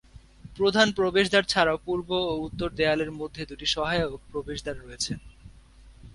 প্রধান 0.57 0.87
প্রবেশদ্বার 0.91 1.43
ছাড়াও 1.43 1.77
পূর্ব 1.85 2.09
ও 2.25 2.33
উত্তর 2.47 2.69
দেয়ালের 2.75 3.11
মধ্যে 3.11 3.41
দুটি 3.45 3.67
সহায়ক 3.67 4.11
প্রবেশদ্বার 4.31 4.75
রয়েছে। 4.77 5.11